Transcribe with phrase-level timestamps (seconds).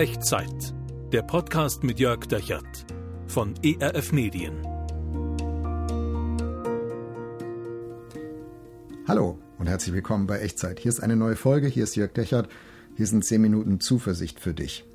[0.00, 0.72] Echtzeit.
[1.12, 2.86] Der Podcast mit Jörg Dechert
[3.26, 4.66] von ERF Medien.
[9.06, 10.80] Hallo und herzlich willkommen bei Echtzeit.
[10.80, 12.48] Hier ist eine neue Folge, hier ist Jörg Dechert.
[12.96, 14.86] Hier sind 10 Minuten Zuversicht für dich.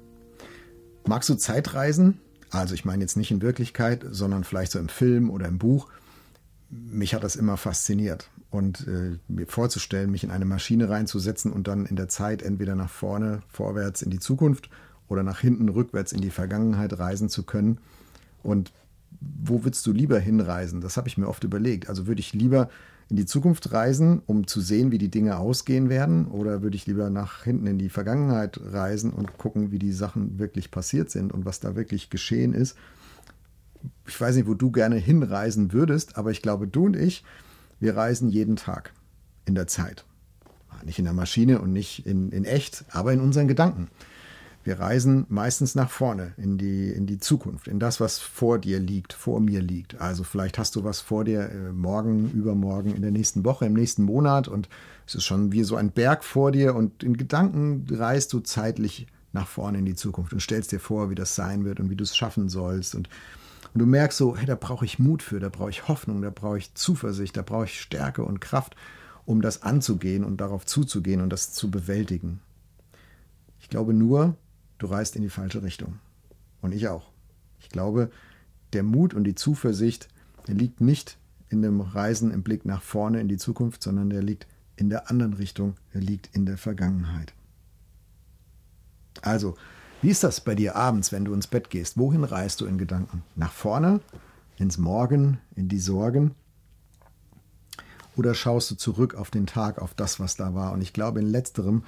[1.05, 2.19] Magst du Zeitreisen?
[2.49, 5.87] Also ich meine jetzt nicht in Wirklichkeit, sondern vielleicht so im Film oder im Buch.
[6.71, 8.31] Mich hat das immer fasziniert.
[8.49, 12.73] Und äh, mir vorzustellen, mich in eine Maschine reinzusetzen und dann in der Zeit entweder
[12.73, 14.71] nach vorne, vorwärts in die Zukunft
[15.07, 17.79] oder nach hinten, rückwärts in die Vergangenheit reisen zu können.
[18.43, 18.71] Und
[19.19, 20.81] wo würdest du lieber hinreisen?
[20.81, 21.89] Das habe ich mir oft überlegt.
[21.89, 22.69] Also würde ich lieber
[23.09, 26.25] in die Zukunft reisen, um zu sehen, wie die Dinge ausgehen werden?
[26.27, 30.39] Oder würde ich lieber nach hinten in die Vergangenheit reisen und gucken, wie die Sachen
[30.39, 32.75] wirklich passiert sind und was da wirklich geschehen ist?
[34.07, 37.23] Ich weiß nicht, wo du gerne hinreisen würdest, aber ich glaube, du und ich,
[37.79, 38.93] wir reisen jeden Tag
[39.45, 40.05] in der Zeit.
[40.83, 43.87] Nicht in der Maschine und nicht in, in echt, aber in unseren Gedanken.
[44.65, 48.79] Wir reisen meistens nach vorne, in die, in die Zukunft, in das, was vor dir
[48.79, 50.01] liegt, vor mir liegt.
[50.01, 53.73] Also vielleicht hast du was vor dir äh, morgen, übermorgen, in der nächsten Woche, im
[53.73, 54.67] nächsten Monat und
[55.05, 59.05] es ist schon wie so ein Berg vor dir und in Gedanken reist du zeitlich
[59.33, 61.95] nach vorne in die Zukunft und stellst dir vor, wie das sein wird und wie
[61.95, 62.95] du es schaffen sollst.
[62.95, 63.07] Und,
[63.71, 66.31] und du merkst so, hey, da brauche ich Mut für, da brauche ich Hoffnung, da
[66.31, 68.75] brauche ich Zuversicht, da brauche ich Stärke und Kraft,
[69.25, 72.39] um das anzugehen und darauf zuzugehen und das zu bewältigen.
[73.59, 74.35] Ich glaube nur,
[74.77, 75.99] du reist in die falsche Richtung.
[76.61, 77.11] Und ich auch.
[77.59, 78.11] Ich glaube,
[78.73, 80.09] der Mut und die Zuversicht,
[80.47, 81.17] der liegt nicht
[81.49, 85.09] in dem Reisen im Blick nach vorne in die Zukunft, sondern der liegt in der
[85.09, 87.33] anderen Richtung, der liegt in der Vergangenheit.
[89.21, 89.55] Also,
[90.01, 91.97] wie ist das bei dir abends, wenn du ins Bett gehst?
[91.97, 93.23] Wohin reist du in Gedanken?
[93.35, 94.01] Nach vorne,
[94.57, 96.35] ins Morgen, in die Sorgen?
[98.15, 100.73] Oder schaust du zurück auf den Tag, auf das, was da war?
[100.73, 101.83] Und ich glaube, in letzterem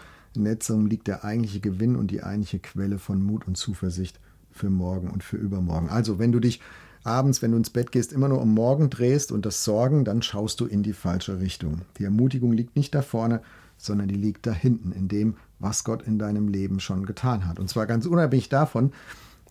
[0.45, 4.19] letzterem liegt der eigentliche Gewinn und die eigentliche Quelle von Mut und Zuversicht
[4.51, 5.89] für morgen und für übermorgen.
[5.89, 6.61] Also, wenn du dich
[7.03, 10.21] abends, wenn du ins Bett gehst, immer nur um morgen drehst und das Sorgen, dann
[10.21, 11.81] schaust du in die falsche Richtung.
[11.97, 13.41] Die Ermutigung liegt nicht da vorne,
[13.77, 17.59] sondern die liegt da hinten, in dem, was Gott in deinem Leben schon getan hat.
[17.59, 18.91] Und zwar ganz unabhängig davon,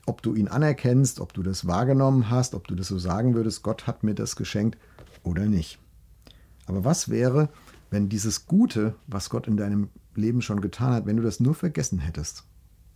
[0.04, 3.62] ob du ihn anerkennst, ob du das wahrgenommen hast, ob du das so sagen würdest,
[3.62, 4.78] Gott hat mir das geschenkt
[5.22, 5.78] oder nicht.
[6.66, 7.48] Aber was wäre,
[7.90, 11.54] wenn dieses Gute, was Gott in deinem Leben schon getan hat, wenn du das nur
[11.54, 12.44] vergessen hättest.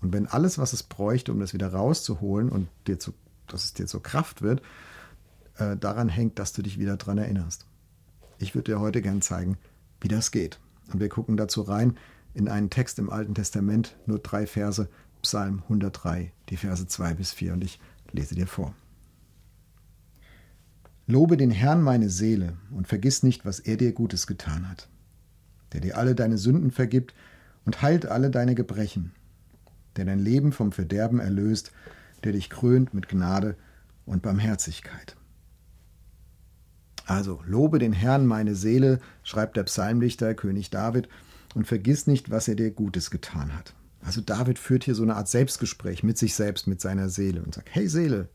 [0.01, 3.13] Und wenn alles, was es bräuchte, um das wieder rauszuholen und dir zu,
[3.47, 4.63] dass es dir zur Kraft wird,
[5.57, 7.67] äh, daran hängt, dass du dich wieder daran erinnerst.
[8.39, 9.59] Ich würde dir heute gern zeigen,
[10.01, 10.59] wie das geht.
[10.93, 11.99] Und wir gucken dazu rein
[12.33, 14.89] in einen Text im Alten Testament, nur drei Verse,
[15.23, 17.53] Psalm 103, die Verse 2 bis 4.
[17.53, 17.79] Und ich
[18.13, 18.75] lese dir vor.
[21.07, 24.89] Lobe den Herrn meine Seele und vergiss nicht, was er dir Gutes getan hat
[25.73, 27.15] der dir alle deine Sünden vergibt
[27.65, 29.13] und heilt alle deine Gebrechen,
[29.97, 31.73] der dein Leben vom Verderben erlöst,
[32.25, 33.57] der dich krönt mit Gnade
[34.07, 35.17] und Barmherzigkeit.
[37.07, 41.09] Also, lobe den Herrn meine Seele, schreibt der Psalmdichter König David,
[41.55, 43.75] und vergiss nicht, was er dir Gutes getan hat.
[44.03, 47.55] Also David führt hier so eine Art Selbstgespräch mit sich selbst, mit seiner Seele und
[47.55, 48.29] sagt, hey Seele,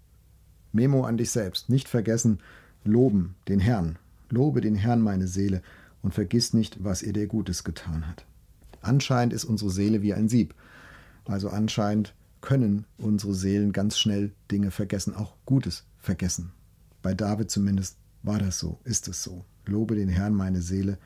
[0.73, 2.39] Memo an dich selbst, nicht vergessen,
[2.83, 3.97] loben den Herrn,
[4.29, 5.61] lobe den Herrn meine Seele
[6.05, 8.27] und vergiss nicht, was er dir Gutes getan hat.
[8.81, 10.53] Anscheinend ist unsere Seele wie ein Sieb.
[11.25, 16.51] Also anscheinend können unsere Seelen ganz schnell Dinge vergessen, auch Gutes vergessen.
[17.01, 19.45] Bei David zumindest war das so, ist es so.
[19.65, 20.99] Lobe den Herrn meine Seele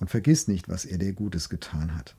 [0.00, 2.16] und vergiss nicht, was er dir Gutes getan hat.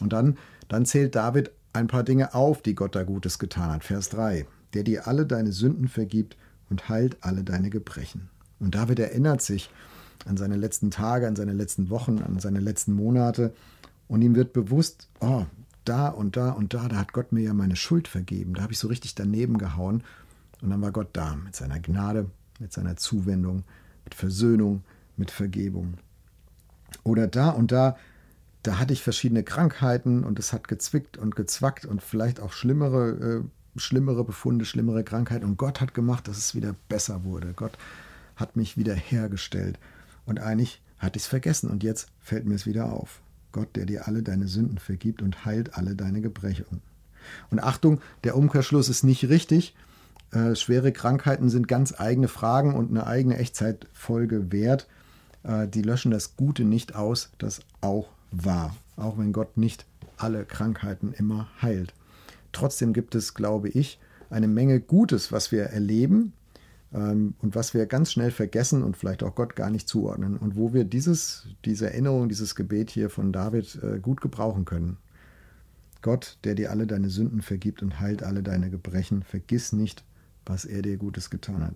[0.00, 3.82] Und dann, dann zählt David ein paar Dinge auf, die Gott da Gutes getan hat.
[3.82, 4.46] Vers 3.
[4.72, 6.36] Der dir alle deine Sünden vergibt
[6.70, 8.30] und heilt alle deine Gebrechen.
[8.60, 9.68] Und David erinnert sich
[10.26, 13.52] an seine letzten Tage, an seine letzten Wochen, an seine letzten Monate.
[14.08, 15.46] Und ihm wird bewusst, oh,
[15.84, 18.54] da und da und da, da hat Gott mir ja meine Schuld vergeben.
[18.54, 20.02] Da habe ich so richtig daneben gehauen.
[20.62, 22.26] Und dann war Gott da mit seiner Gnade,
[22.58, 23.64] mit seiner Zuwendung,
[24.04, 24.82] mit Versöhnung,
[25.16, 25.94] mit Vergebung.
[27.02, 27.96] Oder da und da,
[28.62, 33.42] da hatte ich verschiedene Krankheiten und es hat gezwickt und gezwackt und vielleicht auch schlimmere,
[33.44, 35.44] äh, schlimmere Befunde, schlimmere Krankheiten.
[35.44, 37.52] Und Gott hat gemacht, dass es wieder besser wurde.
[37.54, 37.76] Gott
[38.36, 39.78] hat mich wieder hergestellt.
[40.26, 43.20] Und eigentlich hatte ich es vergessen und jetzt fällt mir es wieder auf.
[43.52, 46.82] Gott, der dir alle deine Sünden vergibt und heilt alle deine Gebrechen.
[47.50, 49.74] Und Achtung, der Umkehrschluss ist nicht richtig.
[50.32, 54.88] Äh, schwere Krankheiten sind ganz eigene Fragen und eine eigene Echtzeitfolge wert.
[55.44, 58.74] Äh, die löschen das Gute nicht aus, das auch war.
[58.96, 59.86] Auch wenn Gott nicht
[60.16, 61.94] alle Krankheiten immer heilt.
[62.52, 63.98] Trotzdem gibt es, glaube ich,
[64.30, 66.32] eine Menge Gutes, was wir erleben,
[66.94, 70.72] und was wir ganz schnell vergessen und vielleicht auch Gott gar nicht zuordnen und wo
[70.72, 74.98] wir dieses, diese Erinnerung, dieses Gebet hier von David äh, gut gebrauchen können.
[76.02, 80.04] Gott, der dir alle deine Sünden vergibt und heilt alle deine Gebrechen, vergiss nicht,
[80.46, 81.74] was er dir Gutes getan hat.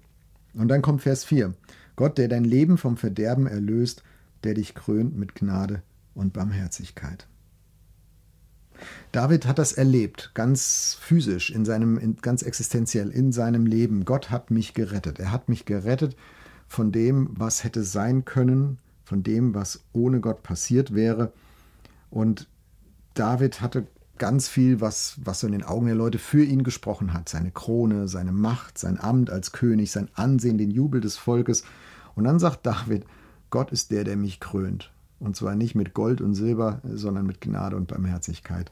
[0.55, 1.53] Und dann kommt Vers 4.
[1.97, 4.05] Gott, der dein Leben vom Verderben erlöst,
[4.45, 5.83] der dich krönt mit Gnade
[6.15, 7.27] und Barmherzigkeit.
[9.13, 14.05] David hat das erlebt, ganz physisch, in seinem, ganz existenziell, in seinem Leben.
[14.05, 15.19] Gott hat mich gerettet.
[15.19, 16.17] Er hat mich gerettet
[16.67, 21.33] von dem, was hätte sein können, von dem, was ohne Gott passiert wäre.
[22.11, 22.49] Und
[23.15, 23.87] David hatte
[24.19, 27.29] ganz viel, was, was so in den Augen der Leute für ihn gesprochen hat.
[27.29, 31.65] Seine Krone, seine Macht, sein Amt als König, sein Ansehen, den Jubel des Volkes.
[32.15, 33.05] Und dann sagt David,
[33.51, 34.93] Gott ist der, der mich krönt.
[35.21, 38.71] Und zwar nicht mit Gold und Silber, sondern mit Gnade und Barmherzigkeit.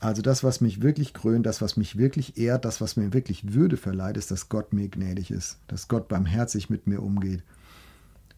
[0.00, 3.54] Also das, was mich wirklich krönt, das, was mich wirklich ehrt, das, was mir wirklich
[3.54, 7.44] Würde verleiht, ist, dass Gott mir gnädig ist, dass Gott barmherzig mit mir umgeht.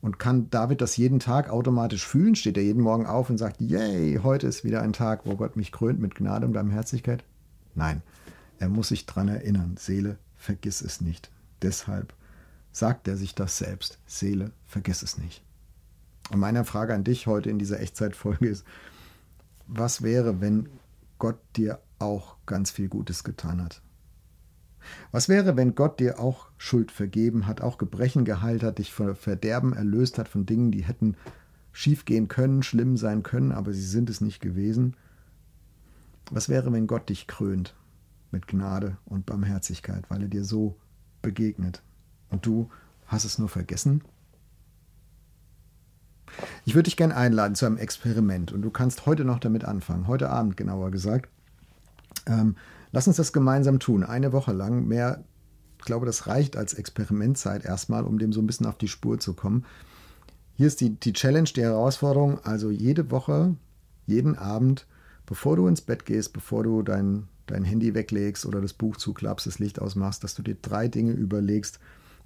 [0.02, 2.34] Und kann David das jeden Tag automatisch fühlen?
[2.34, 5.56] Steht er jeden Morgen auf und sagt, yay, heute ist wieder ein Tag, wo Gott
[5.56, 7.24] mich krönt mit Gnade und Barmherzigkeit?
[7.74, 8.02] Nein,
[8.58, 11.30] er muss sich daran erinnern, Seele, vergiss es nicht.
[11.62, 12.12] Deshalb
[12.72, 15.42] sagt er sich das selbst, Seele, vergiss es nicht.
[16.30, 18.64] Und meine Frage an dich heute in dieser Echtzeitfolge ist,
[19.66, 20.68] was wäre, wenn
[21.18, 23.82] Gott dir auch ganz viel Gutes getan hat?
[25.12, 29.14] Was wäre, wenn Gott dir auch Schuld vergeben hat, auch Gebrechen geheilt hat, dich von
[29.14, 31.16] Verderben erlöst hat, von Dingen, die hätten
[31.72, 34.96] schiefgehen können, schlimm sein können, aber sie sind es nicht gewesen?
[36.30, 37.74] Was wäre, wenn Gott dich krönt
[38.30, 40.76] mit Gnade und Barmherzigkeit, weil er dir so
[41.22, 41.82] begegnet
[42.28, 42.70] und du
[43.06, 44.02] hast es nur vergessen?
[46.64, 50.06] Ich würde dich gerne einladen zu einem Experiment und du kannst heute noch damit anfangen,
[50.06, 51.28] heute Abend genauer gesagt.
[52.26, 52.56] Ähm,
[52.92, 54.86] lass uns das gemeinsam tun, eine Woche lang.
[54.86, 55.24] Mehr,
[55.78, 59.18] ich glaube, das reicht als Experimentzeit erstmal, um dem so ein bisschen auf die Spur
[59.18, 59.66] zu kommen.
[60.56, 63.54] Hier ist die, die Challenge, die Herausforderung, also jede Woche,
[64.06, 64.86] jeden Abend,
[65.26, 69.46] bevor du ins Bett gehst, bevor du dein, dein Handy weglegst oder das Buch zuklappst,
[69.46, 71.78] das Licht ausmachst, dass du dir drei Dinge überlegst,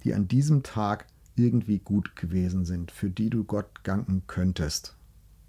[0.05, 1.07] die an diesem Tag
[1.39, 4.95] irgendwie gut gewesen sind, für die du Gott danken könntest.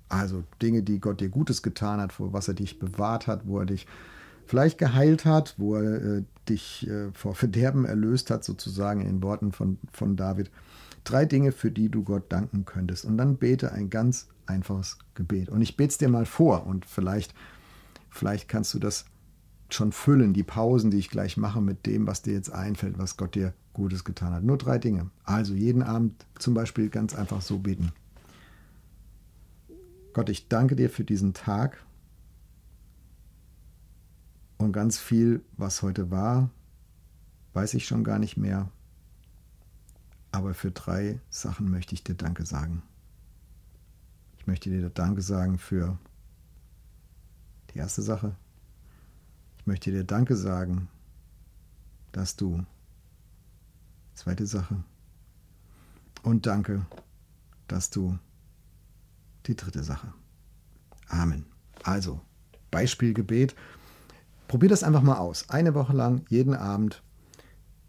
[0.08, 3.58] Also Dinge, die Gott dir Gutes getan hat, vor was er dich bewahrt hat, wo
[3.58, 3.86] er dich
[4.46, 9.52] vielleicht geheilt hat, wo er äh, dich äh, vor Verderben erlöst hat, sozusagen in Worten
[9.52, 10.50] von, von David.
[11.04, 13.04] Drei Dinge, für die du Gott danken könntest.
[13.04, 15.48] Und dann bete ein ganz einfaches Gebet.
[15.48, 17.34] Und ich bete es dir mal vor und vielleicht,
[18.10, 19.06] vielleicht kannst du das
[19.70, 23.16] schon füllen, die Pausen, die ich gleich mache mit dem, was dir jetzt einfällt, was
[23.16, 24.44] Gott dir Gutes getan hat.
[24.44, 25.10] Nur drei Dinge.
[25.24, 27.92] Also jeden Abend zum Beispiel ganz einfach so beten.
[30.12, 31.82] Gott, ich danke dir für diesen Tag
[34.58, 36.50] und ganz viel, was heute war,
[37.54, 38.70] weiß ich schon gar nicht mehr.
[40.32, 42.82] Aber für drei Sachen möchte ich dir Danke sagen.
[44.38, 45.98] Ich möchte dir Danke sagen für
[47.72, 48.36] die erste Sache.
[49.58, 50.88] Ich möchte dir Danke sagen,
[52.12, 52.64] dass du
[54.20, 54.76] Zweite Sache.
[56.22, 56.84] Und danke,
[57.68, 58.18] dass du
[59.46, 60.12] die dritte Sache.
[61.08, 61.46] Amen.
[61.84, 62.20] Also,
[62.70, 63.54] Beispielgebet.
[64.46, 65.48] Probier das einfach mal aus.
[65.48, 67.02] Eine Woche lang, jeden Abend.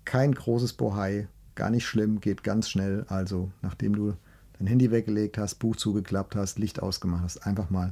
[0.06, 3.06] Kein großes Bohai, gar nicht schlimm, geht ganz schnell.
[3.10, 4.16] Also, nachdem du
[4.58, 7.92] dein Handy weggelegt hast, Buch zugeklappt hast, Licht ausgemacht hast, einfach mal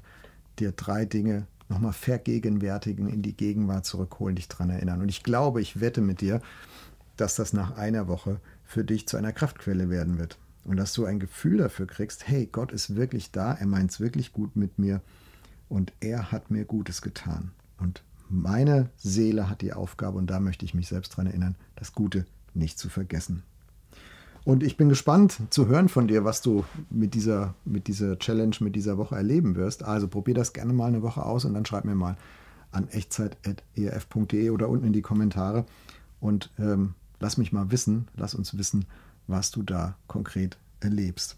[0.60, 5.02] dir drei Dinge nochmal vergegenwärtigen, in die Gegenwart zurückholen, dich daran erinnern.
[5.02, 6.42] Und ich glaube, ich wette mit dir,
[7.20, 10.38] dass das nach einer Woche für dich zu einer Kraftquelle werden wird.
[10.66, 14.00] Und dass du ein Gefühl dafür kriegst, hey, Gott ist wirklich da, er meint es
[14.00, 15.02] wirklich gut mit mir
[15.68, 17.52] und er hat mir Gutes getan.
[17.80, 21.94] Und meine Seele hat die Aufgabe, und da möchte ich mich selbst daran erinnern, das
[21.94, 23.44] Gute nicht zu vergessen.
[24.46, 28.56] Und ich bin gespannt zu hören von dir, was du mit dieser, mit dieser Challenge,
[28.62, 29.84] mit dieser Woche erleben wirst.
[29.84, 32.18] Also probier das gerne mal eine Woche aus und dann schreib mir mal
[32.72, 35.66] an echtzeit.erf.de oder unten in die Kommentare.
[36.20, 38.86] Und ähm, lass mich mal wissen, lass uns wissen,
[39.28, 41.38] was du da konkret erlebst.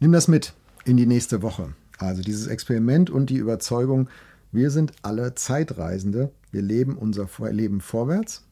[0.00, 0.54] Nimm das mit
[0.84, 1.74] in die nächste Woche.
[1.98, 4.08] Also dieses Experiment und die Überzeugung,
[4.52, 8.44] wir sind alle Zeitreisende, wir leben unser Leben vorwärts,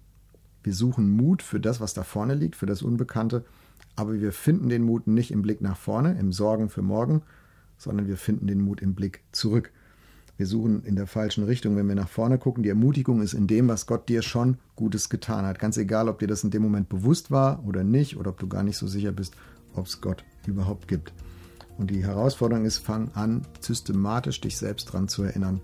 [0.62, 3.44] wir suchen Mut für das, was da vorne liegt, für das Unbekannte,
[3.96, 7.22] aber wir finden den Mut nicht im Blick nach vorne, im Sorgen für morgen,
[7.78, 9.72] sondern wir finden den Mut im Blick zurück
[10.38, 12.62] wir suchen in der falschen Richtung, wenn wir nach vorne gucken.
[12.62, 15.58] Die Ermutigung ist in dem, was Gott dir schon Gutes getan hat.
[15.58, 18.46] Ganz egal, ob dir das in dem Moment bewusst war oder nicht, oder ob du
[18.46, 19.34] gar nicht so sicher bist,
[19.74, 21.12] ob es Gott überhaupt gibt.
[21.76, 25.60] Und die Herausforderung ist, fang an, systematisch dich selbst daran zu erinnern,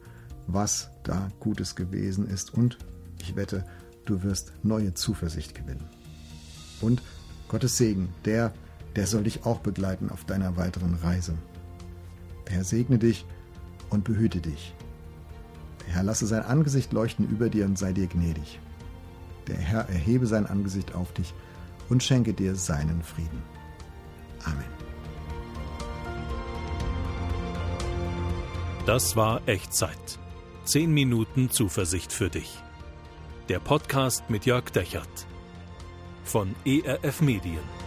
[0.48, 2.52] was da Gutes gewesen ist.
[2.52, 2.76] Und
[3.22, 3.64] ich wette,
[4.06, 5.84] du wirst neue Zuversicht gewinnen.
[6.80, 7.00] Und
[7.46, 8.52] Gottes Segen, der,
[8.96, 11.34] der soll dich auch begleiten auf deiner weiteren Reise.
[12.48, 13.24] Herr segne dich
[13.90, 14.74] und behüte dich.
[16.02, 18.58] lasse sein Angesicht leuchten über dir und sei dir gnädig.
[19.46, 21.34] Der Herr erhebe sein Angesicht auf dich
[21.88, 23.42] und schenke dir seinen Frieden.
[24.44, 24.64] Amen.
[28.86, 30.18] Das war Echtzeit.
[30.64, 32.62] Zehn Minuten Zuversicht für dich.
[33.48, 35.26] Der Podcast mit Jörg Dechert
[36.24, 37.83] von ERF Medien.